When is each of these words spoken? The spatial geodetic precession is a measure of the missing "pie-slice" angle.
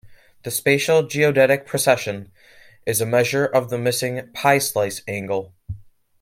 The 0.41 0.49
spatial 0.49 1.03
geodetic 1.03 1.67
precession 1.67 2.31
is 2.87 3.01
a 3.01 3.05
measure 3.05 3.45
of 3.45 3.69
the 3.69 3.77
missing 3.77 4.31
"pie-slice" 4.33 5.03
angle. 5.07 5.53